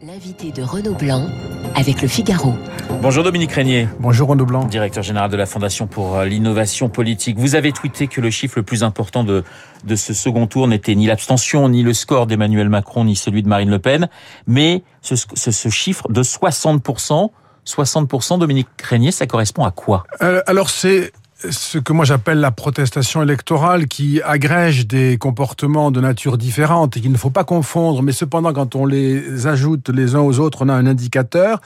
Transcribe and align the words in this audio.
L'invité 0.00 0.52
de 0.52 0.62
Renaud 0.62 0.94
Blanc 0.94 1.26
avec 1.74 2.02
le 2.02 2.06
Figaro. 2.08 2.54
Bonjour 3.02 3.24
Dominique 3.24 3.50
Régnier. 3.50 3.88
Bonjour 3.98 4.28
Renaud 4.28 4.46
Blanc. 4.46 4.64
Directeur 4.64 5.02
général 5.02 5.28
de 5.28 5.36
la 5.36 5.44
Fondation 5.44 5.88
pour 5.88 6.16
euh, 6.16 6.24
l'innovation 6.24 6.88
politique. 6.88 7.36
Vous 7.36 7.56
avez 7.56 7.72
tweeté 7.72 8.06
que 8.06 8.20
le 8.20 8.30
chiffre 8.30 8.54
le 8.58 8.62
plus 8.62 8.84
important 8.84 9.24
de, 9.24 9.42
de 9.82 9.96
ce 9.96 10.14
second 10.14 10.46
tour 10.46 10.68
n'était 10.68 10.94
ni 10.94 11.06
l'abstention, 11.08 11.68
ni 11.68 11.82
le 11.82 11.92
score 11.94 12.28
d'Emmanuel 12.28 12.68
Macron, 12.68 13.04
ni 13.04 13.16
celui 13.16 13.42
de 13.42 13.48
Marine 13.48 13.70
Le 13.70 13.80
Pen, 13.80 14.08
mais 14.46 14.84
ce, 15.02 15.16
ce, 15.16 15.50
ce 15.50 15.68
chiffre 15.68 16.08
de 16.10 16.22
60%. 16.22 17.30
60% 17.66 18.38
Dominique 18.38 18.68
Régnier, 18.82 19.10
ça 19.10 19.26
correspond 19.26 19.64
à 19.64 19.72
quoi? 19.72 20.04
Euh, 20.22 20.40
Alors 20.46 20.70
c'est 20.70 21.12
ce 21.38 21.78
que 21.78 21.92
moi 21.92 22.04
j'appelle 22.04 22.40
la 22.40 22.50
protestation 22.50 23.22
électorale 23.22 23.86
qui 23.86 24.20
agrège 24.22 24.86
des 24.86 25.18
comportements 25.18 25.90
de 25.90 26.00
nature 26.00 26.36
différente 26.36 26.96
et 26.96 27.00
qu'il 27.00 27.12
ne 27.12 27.16
faut 27.16 27.30
pas 27.30 27.44
confondre, 27.44 28.02
mais 28.02 28.12
cependant 28.12 28.52
quand 28.52 28.74
on 28.74 28.86
les 28.86 29.46
ajoute 29.46 29.88
les 29.88 30.14
uns 30.16 30.20
aux 30.20 30.40
autres, 30.40 30.64
on 30.64 30.68
a 30.68 30.74
un 30.74 30.86
indicateur 30.86 31.60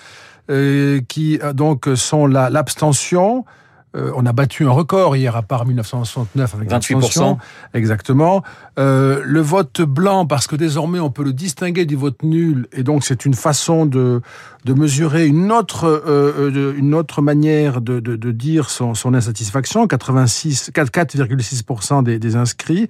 euh, 0.50 1.00
qui 1.08 1.38
donc 1.54 1.88
sont 1.94 2.26
l'abstention, 2.26 3.44
euh, 3.94 4.10
on 4.16 4.24
a 4.24 4.32
battu 4.32 4.66
un 4.66 4.70
record 4.70 5.16
hier 5.16 5.36
à 5.36 5.42
part 5.42 5.66
1969 5.66 6.54
avec 6.54 6.70
28%. 6.70 7.36
Exactement. 7.74 8.42
Euh, 8.78 9.20
le 9.24 9.40
vote 9.40 9.82
blanc, 9.82 10.26
parce 10.26 10.46
que 10.46 10.56
désormais 10.56 11.00
on 11.00 11.10
peut 11.10 11.24
le 11.24 11.32
distinguer 11.32 11.84
du 11.84 11.96
vote 11.96 12.22
nul, 12.22 12.68
et 12.72 12.82
donc 12.82 13.04
c'est 13.04 13.26
une 13.26 13.34
façon 13.34 13.84
de, 13.84 14.22
de 14.64 14.74
mesurer 14.74 15.26
une 15.26 15.52
autre, 15.52 15.84
euh, 15.84 16.50
euh 16.56 16.74
une 16.76 16.94
autre 16.94 17.20
manière 17.22 17.80
de, 17.80 18.00
de, 18.00 18.16
de 18.16 18.30
dire 18.30 18.70
son, 18.70 18.94
son 18.94 19.14
insatisfaction. 19.14 19.86
86, 19.86 20.70
4,6% 20.74 22.02
des, 22.02 22.18
des 22.18 22.36
inscrits. 22.36 22.88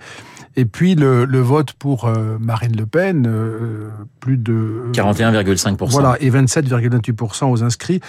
Et 0.56 0.64
puis 0.64 0.94
le, 0.94 1.24
le 1.24 1.40
vote 1.40 1.72
pour 1.72 2.04
euh, 2.04 2.36
Marine 2.38 2.76
Le 2.76 2.86
Pen, 2.86 3.26
euh, 3.26 3.88
plus 4.20 4.36
de 4.36 4.90
41,5%. 4.92 5.90
Voilà, 5.90 6.16
et 6.20 6.30
27,28% 6.30 7.50
aux 7.50 7.62
inscrits. 7.62 8.00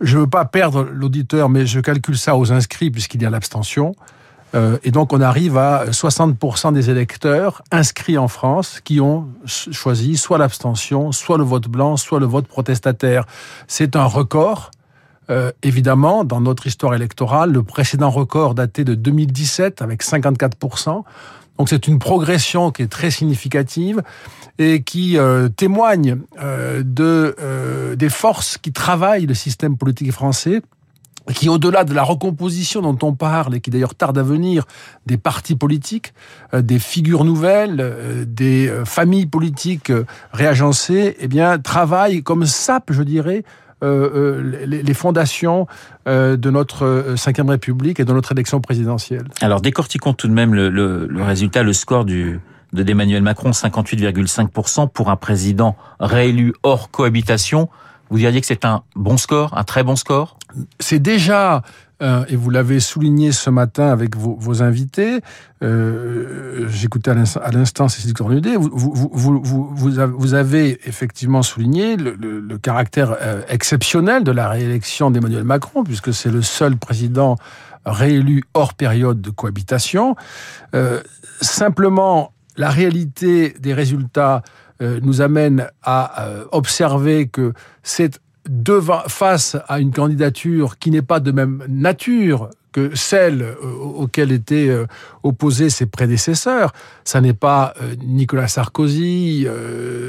Je 0.00 0.18
veux 0.18 0.26
pas 0.26 0.44
perdre 0.44 0.82
l'auditeur, 0.82 1.48
mais 1.48 1.66
je 1.66 1.80
calcule 1.80 2.16
ça 2.16 2.36
aux 2.36 2.52
inscrits 2.52 2.90
puisqu'il 2.90 3.22
y 3.22 3.26
a 3.26 3.30
l'abstention. 3.30 3.94
Euh, 4.54 4.78
et 4.82 4.90
donc 4.90 5.12
on 5.12 5.20
arrive 5.20 5.56
à 5.56 5.86
60% 5.86 6.72
des 6.72 6.90
électeurs 6.90 7.62
inscrits 7.70 8.18
en 8.18 8.26
France 8.26 8.80
qui 8.82 9.00
ont 9.00 9.28
choisi 9.44 10.16
soit 10.16 10.38
l'abstention, 10.38 11.12
soit 11.12 11.38
le 11.38 11.44
vote 11.44 11.68
blanc, 11.68 11.96
soit 11.96 12.18
le 12.18 12.26
vote 12.26 12.46
protestataire. 12.46 13.26
C'est 13.68 13.94
un 13.94 14.04
record. 14.04 14.70
Euh, 15.28 15.52
évidemment, 15.62 16.24
dans 16.24 16.40
notre 16.40 16.66
histoire 16.66 16.94
électorale, 16.94 17.52
le 17.52 17.62
précédent 17.62 18.10
record 18.10 18.54
datait 18.54 18.82
de 18.82 18.96
2017 18.96 19.80
avec 19.80 20.02
54%. 20.02 21.04
Donc 21.58 21.68
c'est 21.68 21.86
une 21.86 21.98
progression 21.98 22.72
qui 22.72 22.82
est 22.82 22.88
très 22.88 23.10
significative 23.10 24.02
et 24.60 24.82
qui 24.82 25.16
euh, 25.16 25.48
témoigne 25.48 26.18
euh, 26.38 26.82
de 26.84 27.34
euh, 27.40 27.96
des 27.96 28.10
forces 28.10 28.58
qui 28.58 28.72
travaillent 28.72 29.24
le 29.24 29.34
système 29.34 29.78
politique 29.78 30.12
français 30.12 30.60
qui, 31.34 31.48
au-delà 31.48 31.84
de 31.84 31.94
la 31.94 32.02
recomposition 32.02 32.82
dont 32.82 32.98
on 33.02 33.14
parle 33.14 33.54
et 33.54 33.60
qui 33.60 33.70
d'ailleurs 33.70 33.94
tarde 33.94 34.18
à 34.18 34.22
venir, 34.22 34.64
des 35.06 35.16
partis 35.16 35.54
politiques, 35.54 36.12
euh, 36.54 36.60
des 36.60 36.78
figures 36.78 37.24
nouvelles, 37.24 38.26
des 38.26 38.70
familles 38.84 39.26
politiques 39.26 39.92
réagencées, 40.32 41.16
eh 41.20 41.28
bien, 41.28 41.58
travaillent 41.58 42.22
comme 42.22 42.44
sape, 42.46 42.92
je 42.92 43.02
dirais, 43.02 43.44
les, 43.82 44.94
fondations 44.94 45.66
de 46.06 46.50
notre 46.50 47.14
cinquième 47.16 47.48
République 47.48 47.98
et 47.98 48.04
de 48.04 48.12
notre 48.12 48.32
élection 48.32 48.60
présidentielle. 48.60 49.24
Alors 49.40 49.62
décortiquons 49.62 50.12
tout 50.12 50.28
de 50.28 50.34
même 50.34 50.54
le, 50.54 51.08
résultat, 51.22 51.62
le 51.62 51.72
score 51.72 52.04
du 52.04 52.40
d'Emmanuel 52.72 53.22
Macron, 53.22 53.50
58,5% 53.50 54.88
pour 54.88 55.10
un 55.10 55.16
président 55.16 55.76
réélu 55.98 56.52
hors 56.62 56.90
cohabitation. 56.90 57.68
Vous 58.10 58.18
diriez 58.18 58.40
que 58.40 58.46
c'est 58.46 58.64
un 58.64 58.82
bon 58.96 59.16
score, 59.16 59.56
un 59.56 59.64
très 59.64 59.82
bon 59.82 59.96
score? 59.96 60.36
C'est 60.80 60.98
déjà 60.98 61.62
euh, 62.02 62.24
et 62.28 62.36
vous 62.36 62.48
l'avez 62.48 62.80
souligné 62.80 63.30
ce 63.30 63.50
matin 63.50 63.88
avec 63.88 64.16
vos, 64.16 64.34
vos 64.34 64.62
invités, 64.62 65.20
euh, 65.62 66.66
j'écoutais 66.68 67.10
à 67.10 67.50
l'instant 67.52 67.88
Cécile 67.88 68.14
Cornudet, 68.14 68.56
vous, 68.56 68.70
vous, 68.72 69.40
vous, 69.44 69.74
vous, 69.74 70.34
avez 70.34 70.80
effectivement 70.88 71.42
souligné 71.42 71.96
le, 71.96 72.14
le, 72.18 72.40
le 72.40 72.58
caractère 72.58 73.16
euh, 73.20 73.42
exceptionnel 73.48 74.24
de 74.24 74.32
la 74.32 74.48
réélection 74.48 75.10
d'Emmanuel 75.10 75.44
Macron, 75.44 75.84
puisque 75.84 76.14
c'est 76.14 76.30
le 76.30 76.40
seul 76.40 76.78
président 76.78 77.36
réélu 77.84 78.44
hors 78.54 78.74
période 78.74 79.20
de 79.20 79.30
cohabitation. 79.30 80.16
Euh, 80.74 81.00
simplement, 81.40 82.32
la 82.56 82.70
réalité 82.70 83.54
des 83.60 83.74
résultats 83.74 84.42
euh, 84.82 84.98
nous 85.02 85.20
amène 85.20 85.68
à 85.82 86.22
euh, 86.22 86.44
observer 86.52 87.28
que 87.28 87.52
c'est 87.82 88.18
face 89.08 89.56
à 89.68 89.80
une 89.80 89.92
candidature 89.92 90.78
qui 90.78 90.90
n'est 90.90 91.02
pas 91.02 91.20
de 91.20 91.30
même 91.30 91.62
nature 91.68 92.48
que 92.72 92.94
celle 92.96 93.42
euh, 93.42 93.56
auxquelles 93.78 94.32
étaient 94.32 94.74
opposés 95.22 95.68
ses 95.68 95.84
prédécesseurs. 95.84 96.72
Ça 97.04 97.20
n'est 97.20 97.34
pas 97.34 97.74
Nicolas 98.02 98.48
Sarkozy, 98.48 99.46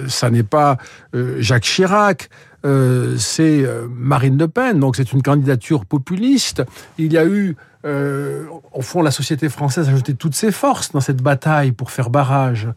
ça 0.07 0.29
n'est 0.29 0.43
pas 0.43 0.77
Jacques 1.39 1.63
Chirac, 1.63 2.29
euh, 2.65 3.15
c'est 3.17 3.65
Marine 3.89 4.37
Le 4.37 4.47
Pen. 4.47 4.79
Donc 4.79 4.95
c'est 4.95 5.13
une 5.13 5.21
candidature 5.21 5.85
populiste. 5.85 6.63
Il 6.97 7.11
y 7.13 7.17
a 7.17 7.25
eu, 7.25 7.55
au 7.83 8.81
fond, 8.81 9.01
la 9.01 9.11
société 9.11 9.49
française 9.49 9.89
a 9.89 9.95
jeté 9.95 10.13
toutes 10.13 10.35
ses 10.35 10.51
forces 10.51 10.91
dans 10.91 11.01
cette 11.01 11.21
bataille 11.21 11.71
pour 11.71 11.91
faire 11.91 12.09
barrage 12.09 12.67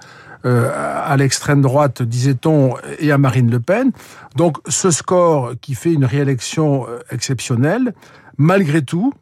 euh, 0.47 0.71
à 0.75 1.17
l'extrême 1.17 1.62
droite, 1.62 2.03
disait-on, 2.03 2.75
et 2.99 3.12
à 3.12 3.19
Marine 3.19 3.50
Le 3.50 3.61
Pen. 3.61 3.93
Donc 4.37 4.59
ce 4.69 4.91
score 4.91 5.53
qui 5.61 5.75
fait 5.75 5.93
une 5.93 6.05
réélection 6.05 6.87
exceptionnelle, 7.11 7.95
malgré 8.37 8.83
tout, 8.83 9.15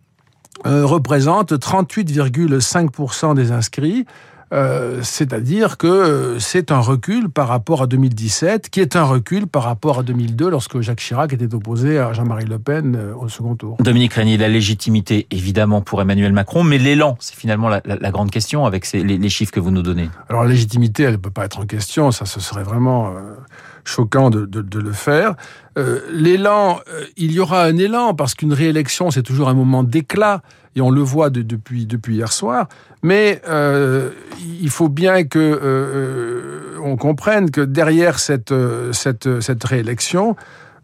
euh, 0.67 0.87
représente 0.87 1.53
38,5% 1.53 3.34
des 3.34 3.50
inscrits. 3.50 4.06
Euh, 4.52 5.00
c'est-à-dire 5.02 5.78
que 5.78 6.36
c'est 6.38 6.70
un 6.70 6.80
recul 6.80 7.30
par 7.30 7.48
rapport 7.48 7.82
à 7.82 7.86
2017, 7.86 8.68
qui 8.68 8.80
est 8.80 8.96
un 8.96 9.04
recul 9.04 9.46
par 9.46 9.62
rapport 9.62 10.00
à 10.00 10.02
2002, 10.02 10.50
lorsque 10.50 10.80
Jacques 10.80 11.00
Chirac 11.00 11.32
était 11.32 11.54
opposé 11.54 11.98
à 11.98 12.12
Jean-Marie 12.12 12.44
Le 12.44 12.58
Pen 12.58 12.94
euh, 12.94 13.14
au 13.14 13.28
second 13.28 13.56
tour. 13.56 13.76
Dominique 13.80 14.12
Régnier, 14.12 14.36
la 14.36 14.48
légitimité, 14.48 15.26
évidemment, 15.30 15.80
pour 15.80 16.02
Emmanuel 16.02 16.32
Macron, 16.32 16.64
mais 16.64 16.76
l'élan, 16.76 17.16
c'est 17.18 17.34
finalement 17.34 17.68
la, 17.68 17.80
la, 17.86 17.96
la, 17.96 18.10
grande 18.10 18.30
question 18.30 18.66
avec 18.66 18.84
ces, 18.84 19.02
les, 19.02 19.16
les, 19.16 19.28
chiffres 19.30 19.52
que 19.52 19.60
vous 19.60 19.70
nous 19.70 19.82
donnez. 19.82 20.10
Alors 20.28 20.42
la 20.42 20.50
légitimité, 20.50 21.04
elle 21.04 21.12
ne 21.12 21.16
peut 21.16 21.30
pas 21.30 21.46
être 21.46 21.60
en 21.60 21.66
question, 21.66 22.10
ça 22.10 22.26
ce 22.26 22.40
serait 22.40 22.64
vraiment... 22.64 23.08
Euh 23.16 23.36
choquant 23.84 24.30
de, 24.30 24.46
de, 24.46 24.62
de 24.62 24.78
le 24.78 24.92
faire. 24.92 25.34
Euh, 25.78 26.00
l'élan, 26.12 26.80
euh, 26.88 27.04
il 27.16 27.32
y 27.32 27.40
aura 27.40 27.64
un 27.64 27.76
élan 27.76 28.14
parce 28.14 28.34
qu'une 28.34 28.52
réélection, 28.52 29.10
c'est 29.10 29.22
toujours 29.22 29.48
un 29.48 29.54
moment 29.54 29.82
d'éclat 29.82 30.42
et 30.77 30.81
on 30.81 30.91
le 30.91 31.03
voit 31.03 31.31
de, 31.31 31.43
depuis, 31.43 31.87
depuis 31.87 32.16
hier 32.16 32.33
soir. 32.33 32.69
Mais 33.03 33.43
euh, 33.49 34.10
il 34.60 34.71
faut 34.71 34.88
bien 34.88 35.25
que 35.25 35.38
euh, 35.38 36.78
on 36.83 36.97
comprenne 36.97 37.50
que 37.50 37.60
derrière 37.60 38.19
cette, 38.19 38.55
cette, 38.93 39.41
cette 39.41 39.65
réélection, 39.65 40.37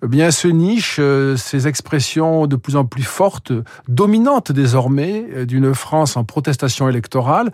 eh 0.05 0.07
bien 0.07 0.31
se 0.31 0.47
nichent 0.47 1.01
ces 1.37 1.67
expressions 1.67 2.47
de 2.47 2.55
plus 2.55 2.77
en 2.77 2.85
plus 2.85 3.03
fortes, 3.03 3.53
dominantes 3.89 4.53
désormais, 4.53 5.45
d'une 5.45 5.75
France 5.75 6.17
en 6.17 6.23
protestation 6.23 6.89
électorale, 6.89 7.51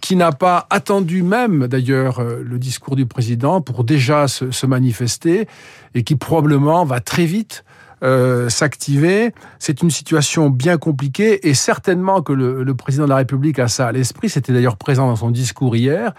qui 0.00 0.16
n'a 0.16 0.32
pas 0.32 0.66
attendu 0.70 1.22
même 1.22 1.66
d'ailleurs 1.66 2.22
le 2.22 2.58
discours 2.58 2.96
du 2.96 3.04
président 3.04 3.60
pour 3.60 3.84
déjà 3.84 4.26
se 4.26 4.66
manifester 4.66 5.48
et 5.94 6.02
qui 6.02 6.16
probablement 6.16 6.86
va 6.86 7.00
très 7.00 7.26
vite 7.26 7.62
euh, 8.02 8.50
s'activer. 8.50 9.32
C'est 9.58 9.80
une 9.80 9.90
situation 9.90 10.50
bien 10.50 10.76
compliquée 10.76 11.48
et 11.48 11.54
certainement 11.54 12.20
que 12.20 12.34
le, 12.34 12.74
président 12.74 13.04
de 13.04 13.08
la 13.08 13.16
République 13.16 13.58
a 13.58 13.68
ça 13.68 13.86
à 13.88 13.92
l'esprit. 13.92 14.28
C'était 14.28 14.52
d'ailleurs 14.52 14.76
présent 14.76 15.06
dans 15.06 15.16
son 15.16 15.30
discours 15.30 15.76
hier. 15.76 16.12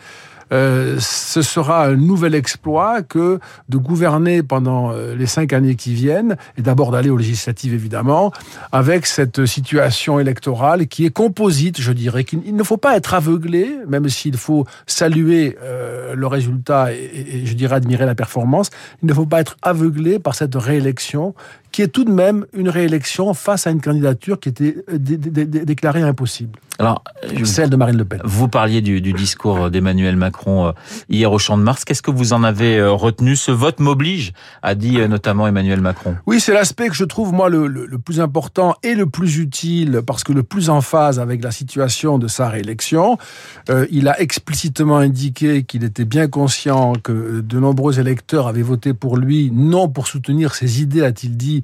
Euh, 0.53 0.95
ce 0.99 1.41
sera 1.41 1.85
un 1.85 1.95
nouvel 1.95 2.33
exploit 2.33 3.03
que 3.03 3.39
de 3.67 3.77
gouverner 3.77 4.41
pendant 4.41 4.91
euh, 4.91 5.13
les 5.13 5.25
cinq 5.25 5.51
années 5.51 5.75
qui 5.75 5.93
viennent, 5.93 6.37
et 6.57 6.61
d'abord 6.61 6.91
d'aller 6.91 7.09
aux 7.09 7.17
législatives 7.17 7.73
évidemment, 7.73 8.31
avec 8.71 9.05
cette 9.05 9.45
situation 9.45 10.19
électorale 10.19 10.87
qui 10.87 11.05
est 11.05 11.09
composite, 11.09 11.81
je 11.81 11.91
dirais, 11.91 12.23
qu'il 12.23 12.55
ne 12.55 12.63
faut 12.63 12.77
pas 12.77 12.95
être 12.95 13.13
aveuglé, 13.13 13.69
même 13.89 14.07
s'il 14.07 14.37
faut 14.37 14.65
saluer 14.87 15.57
le 16.13 16.27
résultat 16.27 16.93
et, 16.93 17.41
et, 17.41 17.45
je 17.45 17.53
dirais 17.53 17.75
admirer 17.75 18.05
la 18.05 18.15
performance, 18.15 18.69
il 19.03 19.09
ne 19.09 19.13
faut 19.13 19.25
pas 19.25 19.41
être 19.41 19.57
aveuglé 19.61 20.17
par 20.17 20.33
cette 20.33 20.55
réélection 20.55 21.35
qui 21.77 21.83
est 21.83 21.89
tout 21.89 22.05
de 22.05 22.11
même 22.11 22.47
une 22.53 22.69
réélection 22.69 23.35
face 23.35 23.67
à 23.67 23.69
une 23.69 23.81
candidature 23.81 24.39
qui 24.39 24.49
était 24.49 24.77
déclarée 24.97 26.01
impossible. 26.01 26.57
Alors, 26.79 27.03
celle 27.43 27.71
de 27.71 27.75
Marine 27.75 27.97
Le 27.97 28.05
Pen. 28.05 28.21
Vous 28.23 28.47
parliez 28.47 28.81
du, 28.81 29.01
du 29.01 29.13
discours 29.13 29.71
d'Emmanuel 29.71 30.15
Macron 30.15 30.73
hier 31.09 31.31
au 31.31 31.39
Champ 31.39 31.57
de 31.57 31.63
Mars. 31.63 31.85
Qu'est-ce 31.85 32.03
que 32.03 32.11
vous 32.11 32.33
en 32.33 32.43
avez 32.43 32.83
retenu? 32.83 33.35
Ce 33.35 33.51
vote 33.51 33.79
m'oblige, 33.79 34.33
a 34.61 34.75
dit 34.75 34.97
notamment 35.07 35.47
Emmanuel 35.47 35.81
Macron. 35.81 36.15
Oui, 36.27 36.39
c'est 36.39 36.53
l'aspect 36.53 36.87
que 36.87 36.95
je 36.95 37.03
trouve 37.03 37.33
moi 37.33 37.49
le, 37.49 37.67
le, 37.67 37.87
le, 37.87 37.97
plus 37.97 38.19
important 38.19 38.75
et 38.83 38.93
le 38.93 39.07
plus 39.07 39.37
utile 39.37 40.01
parce 40.05 40.23
que 40.23 40.33
le 40.33 40.43
plus 40.43 40.69
en 40.69 40.81
phase 40.81 41.19
avec 41.19 41.43
la 41.43 41.49
situation 41.49 42.19
de 42.19 42.27
sa 42.27 42.49
réélection. 42.49 43.17
Euh, 43.69 43.87
il 43.91 44.07
a 44.07 44.19
explicitement 44.19 44.97
indiqué 44.97 45.63
qu'il 45.63 45.83
était 45.83 46.05
bien 46.05 46.27
conscient 46.27 46.93
que 46.93 47.41
de 47.41 47.59
nombreux 47.59 47.99
électeurs 47.99 48.47
avaient 48.47 48.61
voté 48.61 48.93
pour 48.93 49.17
lui, 49.17 49.51
non 49.51 49.89
pour 49.89 50.07
soutenir 50.07 50.53
ses 50.53 50.81
idées, 50.81 51.03
a-t-il 51.03 51.37
dit, 51.37 51.63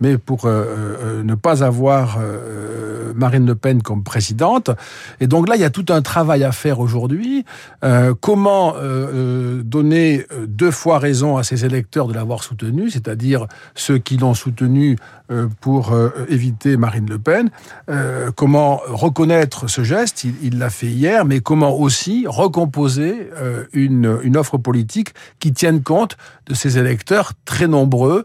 mais 0.00 0.16
pour 0.18 0.46
euh, 0.46 0.64
euh, 0.70 1.22
ne 1.22 1.34
pas 1.34 1.62
avoir 1.62 2.18
euh, 2.20 3.12
Marine 3.14 3.46
Le 3.46 3.54
Pen 3.54 3.82
comme 3.82 4.02
présidente. 4.02 4.70
Et 5.20 5.26
donc 5.26 5.48
là, 5.48 5.56
il 5.56 5.60
y 5.60 5.64
a 5.64 5.70
tout 5.70 5.86
un 5.90 6.00
travail 6.00 6.42
à 6.44 6.52
faire 6.52 6.80
aujourd'hui. 6.80 7.44
comment 8.20 8.74
donner 9.64 10.26
deux 10.46 10.70
fois 10.70 10.98
raison 10.98 11.36
à 11.36 11.42
ses 11.42 11.64
électeurs 11.64 12.06
de 12.06 12.14
l'avoir 12.14 12.42
soutenu, 12.44 12.88
c'est-à-dire 12.88 13.46
ceux 13.74 13.98
qui 13.98 14.16
l'ont 14.16 14.34
soutenu 14.34 14.96
pour 15.60 15.92
éviter 16.28 16.76
Marine 16.76 17.08
Le 17.08 17.18
Pen. 17.18 17.50
comment 18.36 18.80
reconnaître 18.86 19.68
ce 19.68 19.82
geste 19.82 20.24
Il 20.42 20.58
l'a 20.58 20.70
fait 20.70 20.86
hier, 20.86 21.24
mais 21.24 21.40
comment 21.40 21.76
aussi 21.76 22.26
recomposer 22.28 23.30
une, 23.72 24.36
offre 24.36 24.56
politique 24.56 25.14
qui 25.40 25.52
tienne 25.52 25.82
compte 25.82 26.16
de 26.46 26.54
ces 26.54 26.78
électeurs 26.78 27.32
très 27.44 27.66
nombreux 27.66 28.24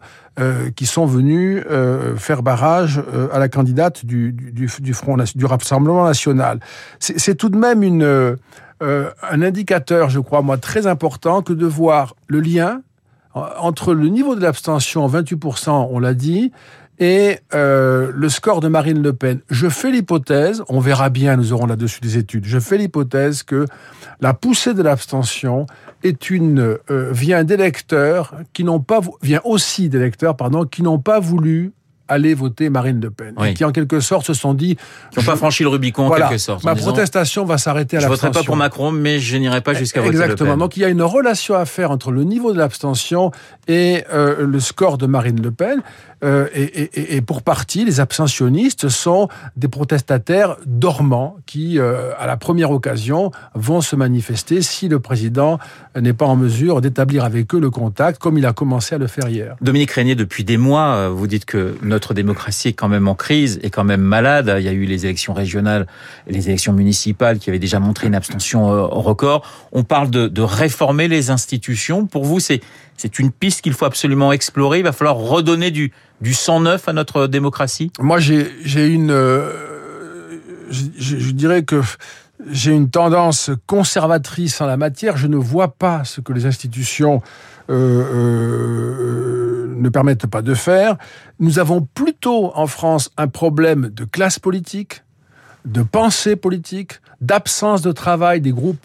qui 0.75 0.85
sont 0.85 1.05
venus 1.05 1.64
euh, 1.69 2.15
faire 2.15 2.43
barrage 2.43 3.01
euh, 3.13 3.27
à 3.31 3.39
la 3.39 3.49
candidate 3.49 4.05
du, 4.05 4.31
du, 4.31 4.93
Front 4.93 5.17
du 5.35 5.45
Rassemblement 5.45 6.05
national. 6.05 6.59
C'est 6.99 7.35
tout 7.35 7.49
de 7.49 7.57
même 7.57 7.83
une, 7.83 8.37
un 8.81 9.41
indicateur, 9.41 10.09
je 10.09 10.19
crois, 10.19 10.41
moi, 10.41 10.57
très 10.57 10.87
important 10.87 11.41
que 11.41 11.53
de 11.53 11.65
voir 11.65 12.15
le 12.27 12.39
lien 12.39 12.81
entre 13.33 13.93
le 13.93 14.07
niveau 14.07 14.35
de 14.35 14.41
l'abstention, 14.41 15.07
28%, 15.07 15.89
on 15.91 15.99
l'a 15.99 16.13
dit, 16.13 16.51
et 16.99 17.39
euh, 17.53 18.11
le 18.13 18.29
score 18.29 18.61
de 18.61 18.67
Marine 18.67 19.01
Le 19.01 19.13
Pen. 19.13 19.39
Je 19.49 19.67
fais 19.67 19.91
l'hypothèse, 19.91 20.63
on 20.69 20.79
verra 20.79 21.09
bien, 21.09 21.35
nous 21.35 21.53
aurons 21.53 21.65
là-dessus 21.65 21.99
des 22.01 22.17
études, 22.17 22.45
je 22.45 22.59
fais 22.59 22.77
l'hypothèse 22.77 23.43
que 23.43 23.65
la 24.21 24.33
poussée 24.33 24.73
de 24.73 24.81
l'abstention 24.81 25.65
est 26.03 26.29
une 26.29 26.77
euh, 26.89 27.11
vient 27.11 27.43
d'électeurs 27.43 28.35
qui 28.53 28.63
n'ont 28.63 28.79
pas 28.79 29.01
vient 29.21 29.41
aussi 29.43 29.89
d'électeurs 29.89 30.37
pardon 30.37 30.65
qui 30.65 30.83
n'ont 30.83 30.99
pas 30.99 31.19
voulu 31.19 31.73
aller 32.07 32.33
voter 32.33 32.69
Marine 32.69 33.01
Le 33.01 33.09
Pen. 33.09 33.35
Et 33.45 33.53
qui, 33.53 33.63
en 33.63 33.71
quelque 33.71 33.99
sorte, 33.99 34.25
se 34.25 34.33
sont 34.33 34.53
dit... 34.53 34.77
Qui 35.11 35.19
n'ont 35.19 35.25
pas 35.25 35.35
franchi 35.35 35.63
le 35.63 35.69
Rubicon, 35.69 36.07
en 36.07 36.11
quelque 36.11 36.37
sorte. 36.37 36.63
Ma 36.63 36.75
protestation 36.75 37.45
va 37.45 37.57
s'arrêter 37.57 37.97
à 37.97 38.01
l'abstention. 38.01 38.27
Je 38.27 38.27
voterai 38.27 38.43
pas 38.43 38.45
pour 38.45 38.55
Macron, 38.55 38.91
mais 38.91 39.19
je 39.19 39.37
n'irai 39.37 39.61
pas 39.61 39.73
jusqu'à 39.73 40.01
voter 40.01 40.13
Exactement. 40.13 40.51
Le 40.51 40.55
Pen. 40.55 40.59
Donc, 40.59 40.77
il 40.77 40.81
y 40.81 40.85
a 40.85 40.89
une 40.89 41.01
relation 41.01 41.55
à 41.55 41.65
faire 41.65 41.91
entre 41.91 42.11
le 42.11 42.23
niveau 42.23 42.53
de 42.53 42.57
l'abstention 42.57 43.31
et 43.67 44.03
euh, 44.13 44.45
le 44.45 44.59
score 44.59 44.97
de 44.97 45.07
Marine 45.07 45.41
Le 45.41 45.51
Pen. 45.51 45.81
Euh, 46.23 46.47
et, 46.53 46.63
et, 46.63 47.15
et, 47.15 47.21
pour 47.21 47.41
partie, 47.41 47.85
les 47.85 47.99
abstentionnistes 47.99 48.89
sont 48.89 49.27
des 49.57 49.67
protestataires 49.67 50.57
dormants 50.65 51.37
qui, 51.45 51.77
euh, 51.77 52.11
à 52.17 52.25
la 52.25 52.37
première 52.37 52.71
occasion, 52.71 53.31
vont 53.53 53.81
se 53.81 53.95
manifester 53.95 54.61
si 54.61 54.87
le 54.87 54.99
président 54.99 55.59
n'est 55.99 56.13
pas 56.13 56.25
en 56.25 56.35
mesure 56.35 56.81
d'établir 56.81 57.25
avec 57.25 57.53
eux 57.53 57.59
le 57.59 57.69
contact, 57.69 58.19
comme 58.19 58.37
il 58.37 58.45
a 58.45 58.53
commencé 58.53 58.95
à 58.95 58.97
le 58.97 59.07
faire 59.07 59.27
hier. 59.27 59.55
Dominique 59.61 59.91
Régnier, 59.91 60.15
depuis 60.15 60.43
des 60.43 60.57
mois, 60.57 60.95
euh, 60.95 61.09
vous 61.09 61.27
dites 61.27 61.45
que 61.45 61.75
notre 61.81 62.13
démocratie 62.13 62.69
est 62.69 62.73
quand 62.73 62.89
même 62.89 63.07
en 63.07 63.15
crise, 63.15 63.59
est 63.63 63.69
quand 63.69 63.83
même 63.83 64.01
malade. 64.01 64.53
Il 64.57 64.63
y 64.63 64.69
a 64.69 64.73
eu 64.73 64.85
les 64.85 65.05
élections 65.05 65.33
régionales, 65.33 65.85
les 66.27 66.47
élections 66.47 66.73
municipales 66.73 67.39
qui 67.39 67.49
avaient 67.49 67.59
déjà 67.59 67.79
montré 67.79 68.07
une 68.07 68.15
abstention 68.15 68.87
record. 68.87 69.43
On 69.71 69.83
parle 69.83 70.09
de 70.09 70.41
réformer 70.41 71.07
les 71.07 71.29
institutions. 71.29 72.05
Pour 72.05 72.25
vous, 72.25 72.39
c'est 72.39 72.61
c'est 72.97 73.19
une 73.19 73.31
piste 73.31 73.61
qu'il 73.61 73.73
faut 73.73 73.85
absolument 73.85 74.31
explorer. 74.31 74.79
Il 74.79 74.83
va 74.83 74.91
falloir 74.91 75.17
redonner 75.17 75.71
du, 75.71 75.91
du 76.21 76.33
sang 76.33 76.61
neuf 76.61 76.87
à 76.87 76.93
notre 76.93 77.27
démocratie. 77.27 77.91
Moi, 77.99 78.19
j'ai 78.19 78.87
une, 78.87 79.11
euh, 79.11 79.51
je, 80.69 81.31
dirais 81.31 81.63
que 81.63 81.81
j'ai 82.49 82.71
une 82.71 82.89
tendance 82.89 83.51
conservatrice 83.67 84.61
en 84.61 84.65
la 84.65 84.77
matière. 84.77 85.17
Je 85.17 85.27
ne 85.27 85.37
vois 85.37 85.69
pas 85.69 86.03
ce 86.03 86.21
que 86.21 86.33
les 86.33 86.45
institutions 86.45 87.21
euh, 87.69 88.03
euh, 88.13 89.75
ne 89.75 89.89
permettent 89.89 90.27
pas 90.27 90.41
de 90.41 90.53
faire. 90.53 90.97
Nous 91.39 91.59
avons 91.59 91.81
plutôt 91.81 92.51
en 92.55 92.67
France 92.67 93.11
un 93.17 93.27
problème 93.27 93.89
de 93.89 94.05
classe 94.05 94.39
politique, 94.39 95.03
de 95.65 95.81
pensée 95.83 96.35
politique, 96.35 97.01
d'absence 97.21 97.81
de 97.81 97.91
travail 97.91 98.41
des 98.41 98.51
groupes, 98.51 98.77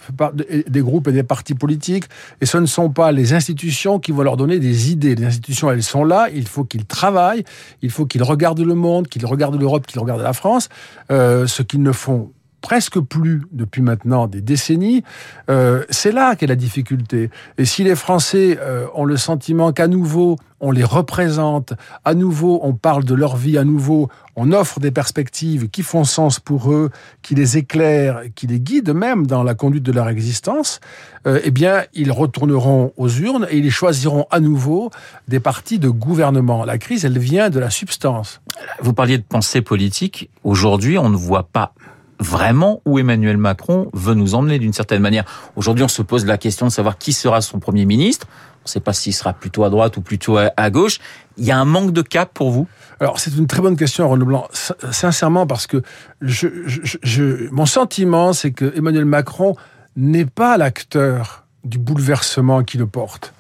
des 0.69 0.81
groupes 0.81 1.09
et 1.09 1.13
des 1.13 1.23
partis 1.23 1.55
politiques. 1.55 2.05
Et 2.41 2.47
ce 2.47 2.59
ne 2.59 2.67
sont 2.67 2.91
pas 2.91 3.13
les 3.13 3.33
institutions 3.33 3.99
qui 3.99 4.13
vont 4.13 4.23
leur 4.23 4.37
donner 4.37 4.59
des 4.59 4.91
idées. 4.91 5.15
Les 5.15 5.27
institutions, 5.27 5.71
elles 5.71 5.83
sont 5.83 6.05
là. 6.05 6.29
Il 6.35 6.47
faut 6.47 6.65
qu'ils 6.65 6.87
travaillent. 6.87 7.45
Il 7.83 7.91
faut 7.91 8.07
qu'ils 8.07 8.23
regardent 8.23 8.61
le 8.61 8.75
monde, 8.75 9.09
qu'ils 9.09 9.27
regardent 9.27 9.59
l'Europe, 9.61 9.87
qu'ils 9.87 10.01
regardent 10.01 10.23
la 10.23 10.33
France. 10.33 10.69
Euh, 11.11 11.47
ce 11.47 11.63
qu'ils 11.63 11.83
ne 11.83 11.93
font 11.93 12.31
presque 12.61 13.01
plus 13.01 13.43
depuis 13.53 13.83
maintenant 13.83 14.27
des 14.27 14.41
décennies, 14.41 15.03
euh, 15.51 15.85
c'est 15.91 16.13
là 16.13 16.37
qu'est 16.37 16.47
la 16.47 16.57
difficulté. 16.57 17.31
Et 17.59 17.65
si 17.65 17.85
les 17.85 17.95
Français 17.95 18.59
euh, 18.61 18.87
ont 18.95 19.05
le 19.05 19.17
sentiment 19.17 19.73
qu'à 19.73 19.89
nouveau 19.89 20.37
on 20.63 20.73
les 20.73 20.85
représente, 20.85 21.73
à 22.05 22.15
nouveau 22.15 22.61
on 22.63 22.75
parle 22.75 23.05
de 23.05 23.15
leur 23.15 23.37
vie, 23.37 23.57
à 23.57 23.65
nouveau 23.65 24.09
on 24.37 24.53
offre 24.53 24.79
des 24.79 24.91
perspectives 24.91 25.69
qui 25.71 25.83
font 25.83 26.05
sens 26.05 26.39
pour 26.39 26.71
eux, 26.71 26.91
qui 27.23 27.35
les 27.35 27.57
éclairent, 27.57 28.23
qui 28.35 28.47
les 28.47 28.61
guident 28.61 28.95
même 28.95 29.27
dans 29.27 29.43
la 29.43 29.55
conduite 29.55 29.83
de 29.83 29.93
leur 29.93 30.09
existence, 30.09 30.81
euh, 31.27 31.41
eh 31.45 31.51
bien 31.51 31.85
ils 31.95 32.13
retourneront 32.13 32.93
aux 32.97 33.09
urnes 33.09 33.47
et 33.51 33.57
ils 33.57 33.71
choisiront 33.71 34.27
à 34.31 34.41
nouveau 34.41 34.91
des 35.29 35.41
partis 35.41 35.79
de 35.79 35.89
gouvernement. 35.89 36.65
La 36.65 36.79
crise, 36.79 37.05
elle 37.05 37.19
vient 37.19 37.51
de 37.51 37.59
la 37.59 37.71
substance. 37.71 38.41
Vous 38.81 38.93
parliez 38.93 39.19
de 39.19 39.23
pensée 39.23 39.63
politique. 39.63 40.31
Aujourd'hui, 40.45 40.99
on 40.99 41.09
ne 41.09 41.17
voit 41.17 41.45
pas 41.45 41.73
vraiment 42.21 42.81
où 42.85 42.99
Emmanuel 42.99 43.37
Macron 43.37 43.91
veut 43.93 44.15
nous 44.15 44.35
emmener 44.35 44.59
d'une 44.59 44.73
certaine 44.73 45.03
manière. 45.03 45.25
Aujourd'hui, 45.57 45.85
on 45.85 45.89
se 45.89 46.03
pose 46.03 46.27
la 46.27 46.39
question 46.39 46.67
de 46.67 46.71
savoir 46.71 46.99
qui 46.99 47.13
sera 47.13 47.41
son 47.41 47.59
Premier 47.59 47.87
ministre. 47.87 48.27
On 48.59 48.67
ne 48.67 48.69
sait 48.69 48.81
pas 48.81 48.93
s'il 48.93 49.15
sera 49.15 49.33
plutôt 49.33 49.65
à 49.65 49.71
droite 49.71 49.97
ou 49.97 50.03
plutôt 50.03 50.37
à 50.37 50.71
gauche. 50.71 50.99
Il 51.39 51.45
y 51.45 51.51
a 51.51 51.59
un 51.59 51.65
manque 51.65 51.93
de 51.93 52.03
cap 52.03 52.31
pour 52.35 52.51
vous? 52.51 52.69
Alors, 53.01 53.19
c'est 53.19 53.35
une 53.35 53.47
très 53.47 53.63
bonne 53.63 53.77
question, 53.77 54.09
Renaud 54.09 54.27
Blanc. 54.27 54.49
Sincèrement, 54.91 55.47
parce 55.47 55.67
que 55.67 55.83
je, 56.21 56.49
je, 56.67 56.99
je, 57.03 57.51
mon 57.51 57.65
sentiment, 57.65 58.35
c'est 58.35 58.51
que 58.51 58.77
Emmanuel 58.77 59.07
Macron 59.07 59.57
n'est 59.97 60.27
pas 60.27 60.59
l'acteur 60.59 61.47
du 61.65 61.79
bouleversement 61.79 62.63
qui 62.63 62.77
le 62.77 62.87
porte. 62.87 63.33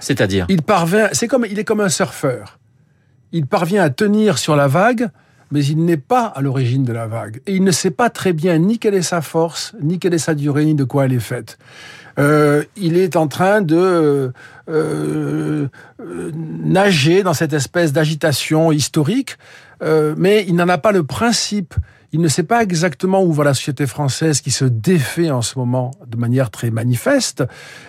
C'est-à-dire? 0.00 0.46
Il 0.48 0.62
parvient, 0.62 1.08
c'est 1.12 1.28
comme, 1.28 1.46
il 1.48 1.58
est 1.60 1.64
comme 1.64 1.80
un 1.80 1.88
surfeur. 1.88 2.58
Il 3.30 3.46
parvient 3.46 3.82
à 3.82 3.90
tenir 3.90 4.38
sur 4.38 4.56
la 4.56 4.66
vague 4.66 5.10
mais 5.50 5.64
il 5.64 5.84
n'est 5.84 5.96
pas 5.96 6.24
à 6.26 6.40
l'origine 6.40 6.84
de 6.84 6.92
la 6.92 7.06
vague. 7.06 7.40
Et 7.46 7.54
il 7.54 7.64
ne 7.64 7.70
sait 7.70 7.90
pas 7.90 8.10
très 8.10 8.32
bien 8.32 8.58
ni 8.58 8.78
quelle 8.78 8.94
est 8.94 9.02
sa 9.02 9.20
force, 9.20 9.74
ni 9.80 9.98
quelle 9.98 10.14
est 10.14 10.18
sa 10.18 10.34
durée, 10.34 10.64
ni 10.64 10.74
de 10.74 10.84
quoi 10.84 11.04
elle 11.04 11.12
est 11.12 11.20
faite. 11.20 11.58
Euh, 12.18 12.64
il 12.76 12.96
est 12.96 13.16
en 13.16 13.28
train 13.28 13.60
de 13.60 13.76
euh, 13.76 14.30
euh, 14.68 15.68
nager 16.34 17.22
dans 17.22 17.34
cette 17.34 17.52
espèce 17.52 17.92
d'agitation 17.92 18.72
historique, 18.72 19.36
mais 19.82 20.44
il 20.48 20.54
n'en 20.56 20.68
a 20.68 20.78
pas 20.78 20.92
le 20.92 21.04
principe 21.04 21.74
il 22.16 22.22
ne 22.22 22.28
sait 22.28 22.44
pas 22.44 22.62
exactement 22.62 23.22
où 23.22 23.30
va 23.30 23.44
la 23.44 23.52
société 23.52 23.86
française 23.86 24.40
qui 24.40 24.50
se 24.50 24.64
défait 24.64 25.30
en 25.30 25.42
ce 25.42 25.58
moment 25.58 25.90
de 26.06 26.16
manière 26.16 26.50
très 26.50 26.70
manifeste. 26.70 27.44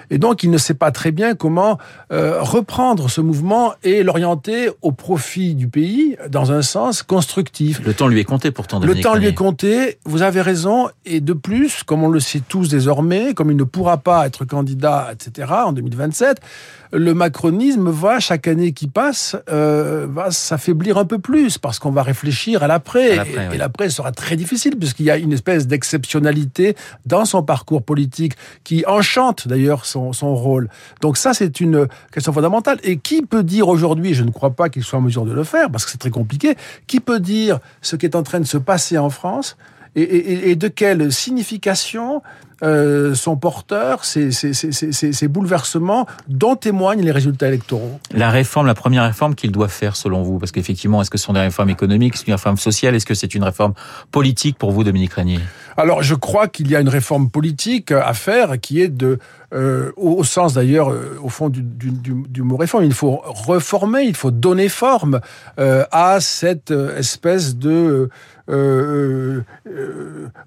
Et 0.10 0.18
donc, 0.18 0.44
il 0.44 0.52
ne 0.52 0.58
sait 0.58 0.74
pas 0.74 0.92
très 0.92 1.12
bien 1.12 1.34
comment 1.34 1.78
euh, 2.12 2.42
reprendre 2.42 3.10
ce 3.10 3.22
mouvement 3.22 3.72
et 3.84 4.04
l'orienter 4.04 4.70
au 4.82 4.92
profit 4.92 5.56
du 5.56 5.70
pays 5.70 6.18
dans 6.30 6.52
un 6.52 6.62
sens 6.62 7.04
constructif. 7.04 7.80
Le 7.86 7.94
temps 7.94 8.10
lui 8.10 8.20
est 8.20 8.26
compté 8.26 8.52
pourtant. 8.52 8.82
Le 8.82 9.00
temps 9.00 9.16
lui 9.16 9.28
est 9.28 9.34
compté, 9.34 9.98
vous 10.04 10.24
avez 10.24 10.42
raison. 10.42 10.90
Et 11.06 11.22
de 11.22 11.32
plus, 11.32 11.84
comme 11.84 12.04
on 12.04 12.10
le 12.10 12.20
sait 12.20 12.42
tous 12.46 12.68
désormais, 12.68 13.34
comme 13.34 13.50
il 13.50 13.56
ne 13.56 13.64
pourra 13.64 13.96
pas 13.96 14.28
être 14.28 14.44
candidat, 14.44 15.08
etc., 15.14 15.54
en 15.66 15.72
2027, 15.72 16.42
le 16.91 17.13
macronisme 17.13 17.89
va, 17.89 18.20
chaque 18.20 18.48
année 18.48 18.72
qui 18.72 18.88
passe, 18.88 19.36
euh, 19.50 20.08
va 20.10 20.32
s'affaiblir 20.32 20.98
un 20.98 21.06
peu 21.06 21.20
plus 21.20 21.58
parce 21.58 21.79
qu'on 21.79 21.91
va 21.91 22.03
réfléchir 22.03 22.63
à 22.63 22.67
l'après. 22.67 23.17
Et, 23.53 23.58
l'après 23.58 23.89
sera 23.89 24.12
très 24.12 24.36
difficile 24.36 24.77
puisqu'il 24.77 25.06
y 25.06 25.12
a 25.12 25.17
une 25.17 25.34
espèce 25.34 25.67
d'exceptionnalité 25.67 26.75
dans 27.06 27.25
son 27.25 27.44
parcours 27.44 27.84
politique 27.84 28.34
qui 28.63 28.84
enchante 28.88 29.48
d'ailleurs 29.48 29.86
son, 29.86 30.13
son 30.13 30.36
rôle. 30.36 30.70
Donc 31.01 31.17
ça, 31.17 31.34
c'est 31.34 31.60
une 31.60 31.88
question 32.12 32.34
fondamentale. 32.34 32.79
Et 32.84 32.98
qui 32.98 33.22
peut 33.22 33.44
dire 33.44 33.67
aujourd'hui, 33.67 34.13
je 34.13 34.24
ne 34.24 34.32
crois 34.32 34.51
pas 34.51 34.70
qu'il 34.70 34.84
soit 34.84 35.00
en 35.00 35.01
mesure 35.01 35.25
de 35.25 35.34
le 35.34 35.44
faire 35.44 35.70
parce 35.70 35.86
que 35.86 35.91
c'est 35.91 35.98
très 35.98 36.12
compliqué, 36.12 36.56
qui 36.88 37.00
peut 37.00 37.20
dire 37.20 37.60
ce 37.82 37.96
qui 37.96 38.06
est 38.06 38.15
en 38.15 38.24
train 38.24 38.39
de 38.39 38.46
se 38.46 38.58
passer 38.58 38.98
en 38.98 39.10
France 39.10 39.58
et, 40.01 40.51
et 40.51 40.56
de 40.56 40.68
quelle 40.68 41.12
signification 41.12 42.22
euh, 42.63 43.13
sont 43.13 43.38
porteurs 43.38 44.04
ces, 44.04 44.32
ces, 44.32 44.51
ces, 44.51 44.72
ces, 44.92 45.27
bouleversements 45.27 46.08
dont 46.27 46.56
témoignent 46.56 47.04
les 47.04 47.12
résultats 47.12 47.50
électoraux? 47.50 48.00
La 48.12 48.32
réforme, 48.32 48.66
la 48.66 48.74
première 48.74 49.04
réforme 49.04 49.36
qu'il 49.36 49.51
doit 49.51 49.68
faire 49.68 49.96
selon 49.96 50.24
vous, 50.24 50.39
parce 50.39 50.51
qu'effectivement, 50.51 51.00
est-ce 51.00 51.12
que 51.12 51.20
ce 51.20 51.25
sont 51.25 51.34
des 51.34 51.39
réformes 51.39 51.70
économiques, 51.70 52.16
est-ce 52.16 52.25
une 52.25 52.34
réforme 52.34 52.58
sociale, 52.58 52.96
est-ce 52.96 53.06
que 53.06 53.13
c'est 53.13 53.36
une 53.36 53.44
réforme 53.44 53.74
politique 54.10 54.58
pour 54.58 54.72
vous, 54.72 54.84
Dominique 54.84 55.13
Régnier? 55.13 55.39
Alors, 55.77 56.01
je 56.01 56.16
crois 56.16 56.48
qu'il 56.48 56.68
y 56.72 56.75
a 56.75 56.80
une 56.80 56.89
réforme 56.89 57.30
politique 57.30 57.92
à 57.92 58.16
faire 58.16 58.60
qui 58.60 58.82
est 58.82 58.88
de 58.88 59.20
euh, 59.54 59.92
au, 59.96 60.24
sens 60.24 60.56
d'ailleurs, 60.56 60.92
euh, 60.92 61.18
au 61.22 61.30
fond 61.30 61.50
du, 61.50 61.62
du, 61.62 61.92
du, 61.92 62.42
mot 62.42 62.58
réforme, 62.58 62.84
il 62.84 62.94
faut 62.94 63.22
reformer, 63.24 64.01
il 64.01 64.16
faut 64.16 64.32
donner 64.32 64.68
forme 64.68 65.22
euh, 65.58 65.86
à 65.92 66.20
cette 66.20 66.72
espèce 66.72 67.56
de 67.56 68.10
euh, 68.50 69.42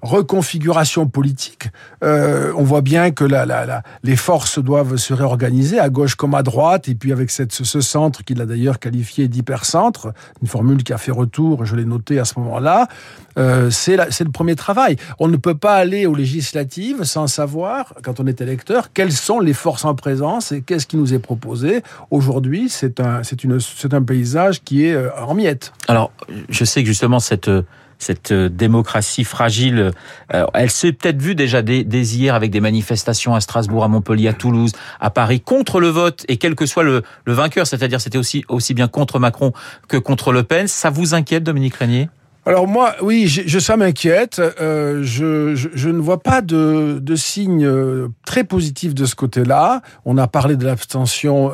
reconfiguration 0.02 1.06
politique. 1.06 1.68
on 2.02 2.62
voit 2.62 2.80
bien 2.80 3.10
que 3.10 3.24
les 4.02 4.16
forces 4.16 4.58
doivent 4.58 4.96
se 4.96 5.14
réorganiser 5.14 5.78
à 5.78 5.88
gauche 5.88 6.14
comme 6.14 6.34
à 6.34 6.42
droite, 6.42 6.88
et 6.88 6.94
puis 6.94 7.12
avec 7.12 7.30
ce 7.30 7.80
centre 7.80 8.24
qu'il 8.24 8.40
a 8.40 8.46
d'ailleurs 8.46 8.78
qualifié 8.78 9.28
d'hypercentre, 9.28 10.12
une 10.42 10.48
formule 10.48 10.82
qui 10.82 10.92
a 10.92 10.98
fait 10.98 11.12
retour, 11.12 11.64
je 11.64 11.76
l'ai 11.76 11.84
noté 11.84 12.18
à 12.18 12.24
ce 12.24 12.38
moment-là, 12.38 12.88
c'est 13.70 13.96
le 13.96 14.30
premier 14.30 14.56
travail. 14.56 14.96
On 15.18 15.28
ne 15.28 15.36
peut 15.36 15.54
pas 15.54 15.74
aller 15.74 16.06
aux 16.06 16.14
législatives 16.14 17.04
sans 17.04 17.26
savoir, 17.26 17.94
quand 18.02 18.20
on 18.20 18.26
est 18.26 18.40
électeur, 18.40 18.92
quelles 18.92 19.12
sont 19.12 19.40
les 19.40 19.52
forces 19.52 19.84
en 19.84 19.94
présence 19.94 20.52
et 20.52 20.62
qu'est-ce 20.62 20.86
qui 20.86 20.96
nous 20.96 21.14
est 21.14 21.18
proposé. 21.18 21.82
Aujourd'hui, 22.10 22.68
c'est 22.68 23.00
un, 23.00 23.22
un 23.92 24.02
paysage 24.02 24.62
qui 24.62 24.86
est 24.86 24.94
euh, 24.94 25.10
en 25.16 25.34
miettes. 25.34 25.72
Alors, 25.88 26.12
je 26.48 26.64
sais 26.64 26.82
que 26.82 26.86
justement 26.86 27.20
cette 27.20 27.50
cette 28.00 28.32
démocratie 28.32 29.24
fragile, 29.24 29.92
euh, 30.34 30.46
elle 30.54 30.70
s'est 30.70 30.92
peut-être 30.92 31.20
vue 31.20 31.34
déjà 31.34 31.62
dès, 31.62 31.82
hier 31.82 32.34
avec 32.34 32.50
des 32.50 32.60
manifestations 32.60 33.34
à 33.34 33.40
Strasbourg, 33.40 33.84
à 33.84 33.88
Montpellier, 33.88 34.28
à 34.28 34.32
Toulouse, 34.32 34.72
à 35.00 35.10
Paris 35.10 35.40
contre 35.40 35.80
le 35.80 35.88
vote 35.88 36.24
et 36.28 36.36
quel 36.36 36.54
que 36.54 36.66
soit 36.66 36.82
le, 36.82 37.02
le 37.24 37.32
vainqueur, 37.32 37.66
c'est-à-dire 37.66 38.00
c'était 38.00 38.18
aussi 38.18 38.44
aussi 38.48 38.74
bien 38.74 38.88
contre 38.88 39.18
Macron 39.18 39.52
que 39.88 39.96
contre 39.96 40.32
Le 40.32 40.42
Pen. 40.42 40.66
Ça 40.66 40.90
vous 40.90 41.14
inquiète, 41.14 41.44
Dominique 41.44 41.76
Régnier? 41.76 42.08
Alors 42.50 42.66
moi, 42.66 42.96
oui, 43.00 43.28
je, 43.28 43.42
je 43.46 43.60
ça 43.60 43.76
m'inquiète. 43.76 44.42
Euh, 44.60 45.02
je, 45.04 45.54
je, 45.54 45.68
je, 45.72 45.88
ne 45.88 46.00
vois 46.00 46.18
pas 46.18 46.40
de, 46.40 46.98
de 47.00 47.14
signes 47.14 47.64
euh, 47.64 48.08
très 48.26 48.42
positifs 48.42 48.92
de 48.92 49.04
ce 49.04 49.14
côté-là. 49.14 49.82
On 50.04 50.18
a 50.18 50.26
parlé 50.26 50.56
de 50.56 50.64
l'abstention. 50.66 51.52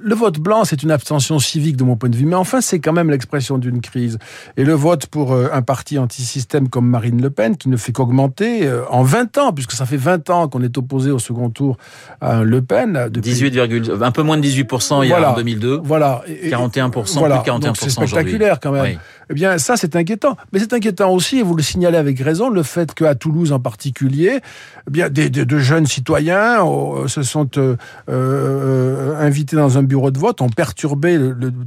Le 0.00 0.14
vote 0.14 0.38
blanc, 0.38 0.64
c'est 0.64 0.82
une 0.82 0.90
abstention 0.90 1.38
civique 1.38 1.76
de 1.76 1.84
mon 1.84 1.96
point 1.96 2.08
de 2.08 2.16
vue, 2.16 2.24
mais 2.24 2.34
enfin, 2.34 2.62
c'est 2.62 2.78
quand 2.78 2.94
même 2.94 3.10
l'expression 3.10 3.58
d'une 3.58 3.82
crise. 3.82 4.16
Et 4.56 4.64
le 4.64 4.72
vote 4.72 5.04
pour 5.08 5.34
euh, 5.34 5.50
un 5.52 5.60
parti 5.60 5.98
anti-système 5.98 6.70
comme 6.70 6.88
Marine 6.88 7.20
Le 7.20 7.28
Pen, 7.28 7.54
qui 7.58 7.68
ne 7.68 7.76
fait 7.76 7.92
qu'augmenter 7.92 8.70
en 8.88 9.02
20 9.02 9.36
ans, 9.36 9.52
puisque 9.52 9.72
ça 9.72 9.84
fait 9.84 9.98
20 9.98 10.30
ans 10.30 10.48
qu'on 10.48 10.62
est 10.62 10.78
opposé 10.78 11.10
au 11.10 11.18
second 11.18 11.50
tour 11.50 11.76
à 12.22 12.42
Le 12.42 12.62
Pen. 12.62 13.08
Depuis... 13.10 13.32
18, 13.32 13.58
un 14.00 14.10
peu 14.12 14.22
moins 14.22 14.38
de 14.38 14.46
18% 14.46 15.04
il 15.04 15.10
y 15.10 15.12
a 15.12 15.30
en 15.30 15.34
2002. 15.34 15.80
Voilà. 15.84 16.22
Et, 16.26 16.48
41%, 16.48 17.18
voilà. 17.18 17.40
plus 17.40 17.52
de 17.52 17.58
41% 17.58 17.74
C'est 17.74 17.90
spectaculaire 17.90 18.60
quand 18.60 18.72
même. 18.72 18.82
Oui. 18.84 18.98
Eh 19.30 19.34
bien, 19.34 19.58
ça, 19.58 19.76
c'est 19.76 19.94
inquiétant. 19.94 20.37
Mais 20.52 20.58
c'est 20.58 20.72
inquiétant 20.72 21.10
aussi, 21.12 21.38
et 21.38 21.42
vous 21.42 21.54
le 21.54 21.62
signalez 21.62 21.98
avec 21.98 22.18
raison, 22.20 22.48
le 22.48 22.62
fait 22.62 22.94
qu'à 22.94 23.14
Toulouse 23.14 23.52
en 23.52 23.60
particulier, 23.60 24.40
eh 24.86 24.90
bien, 24.90 25.08
des, 25.08 25.28
de 25.30 25.58
jeunes 25.58 25.86
citoyens 25.86 26.64
euh, 26.64 27.08
se 27.08 27.22
sont 27.22 27.48
euh, 27.58 27.76
euh, 28.08 29.16
invités 29.18 29.56
dans 29.56 29.78
un 29.78 29.82
bureau 29.82 30.10
de 30.10 30.18
vote, 30.18 30.40
ont 30.40 30.48
perturbé 30.48 31.18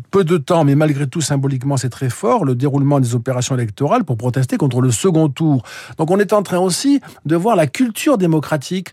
peu 0.10 0.24
de 0.24 0.38
temps, 0.38 0.64
mais 0.64 0.76
malgré 0.76 1.08
tout, 1.08 1.22
symboliquement, 1.22 1.78
c'est 1.78 1.90
très 1.90 2.10
fort, 2.10 2.46
le 2.46 2.56
déroulement 2.56 3.00
des 3.00 3.16
opérations 3.16 3.56
électorales 3.56 4.04
pour 4.04 4.18
protester 4.18 4.58
contre 4.58 4.82
le 4.82 4.92
second 4.92 5.30
tour. 5.30 5.64
Donc, 5.98 6.10
on 6.12 6.20
est 6.20 6.34
en 6.34 6.44
train 6.44 6.60
aussi 6.60 7.02
de 7.26 7.36
voir 7.36 7.56
la 7.56 7.68
culture 7.68 8.18
démocratique 8.18 8.90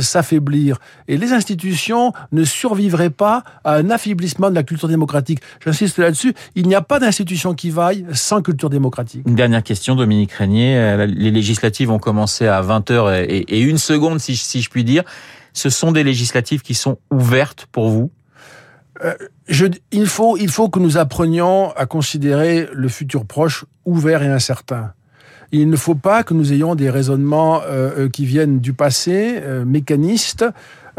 s'affaiblir. 0.00 0.78
Et 1.08 1.16
les 1.16 1.32
institutions 1.32 2.12
ne 2.30 2.44
survivraient 2.44 3.10
pas 3.10 3.42
à 3.64 3.74
un 3.74 3.90
affaiblissement 3.90 4.50
de 4.50 4.54
la 4.54 4.62
culture 4.62 4.88
démocratique. 4.88 5.40
J'insiste 5.64 5.98
là-dessus, 5.98 6.32
il 6.54 6.68
n'y 6.68 6.76
a 6.76 6.80
pas 6.80 7.00
d'institution 7.00 7.54
qui 7.54 7.70
vaille 7.70 8.06
sans 8.12 8.40
culture 8.56 8.70
démocratique. 8.70 9.22
Une 9.26 9.34
dernière 9.34 9.62
question, 9.62 9.94
Dominique 9.94 10.32
Régnier. 10.32 10.76
Euh, 10.76 11.06
les 11.06 11.30
législatives 11.30 11.90
ont 11.90 11.98
commencé 11.98 12.46
à 12.46 12.62
20h 12.62 13.24
et, 13.24 13.38
et 13.38 13.60
une 13.60 13.78
seconde, 13.78 14.18
si, 14.18 14.36
si 14.36 14.62
je 14.62 14.70
puis 14.70 14.84
dire. 14.84 15.04
Ce 15.52 15.70
sont 15.70 15.92
des 15.92 16.02
législatives 16.02 16.62
qui 16.62 16.74
sont 16.74 16.98
ouvertes 17.10 17.66
pour 17.70 17.88
vous? 17.88 18.10
Euh, 19.04 19.14
je, 19.48 19.66
il, 19.92 20.06
faut, 20.06 20.36
il 20.38 20.48
faut 20.48 20.68
que 20.68 20.78
nous 20.78 20.96
apprenions 20.96 21.70
à 21.76 21.86
considérer 21.86 22.68
le 22.72 22.88
futur 22.88 23.26
proche 23.26 23.66
ouvert 23.84 24.22
et 24.22 24.28
incertain. 24.28 24.92
Il 25.52 25.70
ne 25.70 25.76
faut 25.76 25.94
pas 25.94 26.22
que 26.22 26.34
nous 26.34 26.52
ayons 26.52 26.74
des 26.74 26.90
raisonnements 26.90 27.62
euh, 27.64 28.08
qui 28.08 28.26
viennent 28.26 28.58
du 28.58 28.72
passé, 28.72 29.38
euh, 29.42 29.64
mécanistes, 29.64 30.44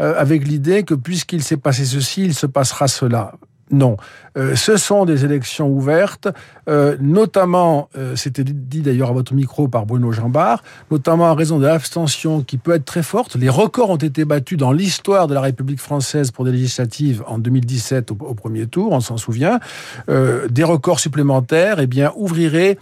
euh, 0.00 0.14
avec 0.16 0.46
l'idée 0.46 0.84
que 0.84 0.94
puisqu'il 0.94 1.42
s'est 1.42 1.56
passé 1.56 1.84
ceci, 1.84 2.24
il 2.24 2.34
se 2.34 2.46
passera 2.46 2.88
cela. 2.88 3.32
Non. 3.70 3.98
Ce 4.54 4.78
sont 4.78 5.04
des 5.04 5.26
élections 5.26 5.68
ouvertes, 5.68 6.28
euh, 6.68 6.96
notamment, 7.00 7.88
euh, 7.96 8.14
c'était 8.14 8.44
dit 8.44 8.82
d'ailleurs 8.82 9.10
à 9.10 9.12
votre 9.12 9.34
micro 9.34 9.68
par 9.68 9.86
Bruno 9.86 10.12
Jambard, 10.12 10.62
notamment 10.90 11.30
en 11.30 11.34
raison 11.34 11.58
de 11.58 11.66
l'abstention 11.66 12.42
qui 12.42 12.58
peut 12.58 12.72
être 12.72 12.84
très 12.84 13.02
forte. 13.02 13.36
Les 13.36 13.48
records 13.48 13.90
ont 13.90 13.96
été 13.96 14.24
battus 14.24 14.58
dans 14.58 14.72
l'histoire 14.72 15.28
de 15.28 15.34
la 15.34 15.40
République 15.40 15.80
française 15.80 16.30
pour 16.30 16.44
des 16.44 16.52
législatives 16.52 17.22
en 17.26 17.38
2017 17.38 18.10
au, 18.10 18.34
premier 18.34 18.66
tour, 18.66 18.92
on 18.92 19.00
s'en 19.00 19.16
souvient. 19.16 19.60
Euh, 20.08 20.46
des 20.48 20.64
records 20.64 21.00
supplémentaires, 21.00 21.80
eh 21.80 21.86
bien, 21.86 22.12
ouvriraient 22.16 22.78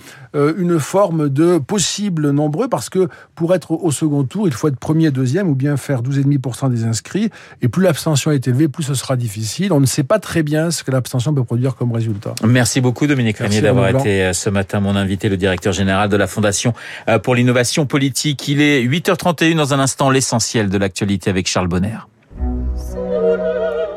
une 0.58 0.78
forme 0.78 1.30
de 1.30 1.56
possible 1.56 2.28
nombreux, 2.28 2.68
parce 2.68 2.90
que 2.90 3.08
pour 3.34 3.54
être 3.54 3.70
au 3.70 3.90
second 3.90 4.22
tour, 4.24 4.46
il 4.46 4.52
faut 4.52 4.68
être 4.68 4.76
premier, 4.76 5.10
deuxième, 5.10 5.48
ou 5.48 5.54
bien 5.54 5.78
faire 5.78 6.02
12,5% 6.02 6.70
des 6.70 6.84
inscrits. 6.84 7.30
Et 7.62 7.68
plus 7.68 7.82
l'abstention 7.82 8.30
est 8.32 8.46
élevée, 8.46 8.68
plus 8.68 8.82
ce 8.82 8.92
sera 8.92 9.16
difficile. 9.16 9.72
On 9.72 9.80
ne 9.80 9.86
sait 9.86 10.02
pas 10.02 10.18
très 10.18 10.42
bien 10.42 10.70
ce 10.70 10.84
que 10.84 10.90
l'abstention 10.90 11.32
peut 11.32 11.42
produire 11.42 11.74
comme 11.74 11.90
résultat. 11.90 12.34
Merci 12.44 12.82
beaucoup 12.82 13.06
Dominique 13.06 13.38
Régnier 13.38 13.62
d'avoir 13.62 13.75
été 13.84 14.24
euh, 14.24 14.32
ce 14.32 14.50
matin 14.50 14.80
mon 14.80 14.96
invité, 14.96 15.28
le 15.28 15.36
directeur 15.36 15.72
général 15.72 16.08
de 16.08 16.16
la 16.16 16.26
Fondation 16.26 16.72
euh, 17.08 17.18
pour 17.18 17.34
l'innovation 17.34 17.86
politique. 17.86 18.48
Il 18.48 18.60
est 18.60 18.82
8h31 18.82 19.56
dans 19.56 19.74
un 19.74 19.80
instant 19.80 20.10
l'essentiel 20.10 20.68
de 20.68 20.78
l'actualité 20.78 21.30
avec 21.30 21.48
Charles 21.48 21.68
Bonner. 21.68 21.98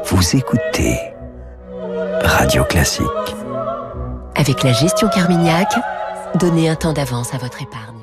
Vous 0.05 0.36
écoutez 0.36 0.98
Radio 2.24 2.63
Classique. 2.63 3.05
Avec 4.36 4.63
la 4.63 4.74
gestion 4.74 5.07
Carmignac, 5.09 5.71
donnez 6.36 6.69
un 6.69 6.75
temps 6.75 6.93
d'avance 6.93 7.33
à 7.33 7.38
votre 7.38 7.62
épargne. 7.62 7.98